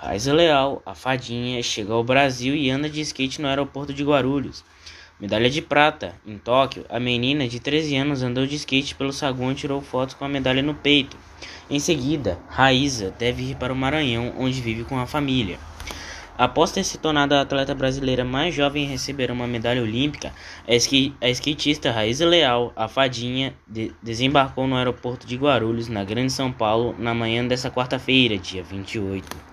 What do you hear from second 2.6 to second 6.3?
anda de skate no aeroporto de Guarulhos. Medalha de prata.